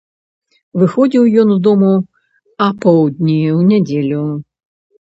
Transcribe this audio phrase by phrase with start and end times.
[0.83, 1.91] Выходзіў ён з дому
[2.71, 4.27] апаўдні ў нядзелю.